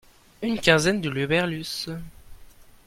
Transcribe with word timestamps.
Une 0.41 0.59
quinzaine 0.59 0.99
d'huluberlus. 0.99 1.85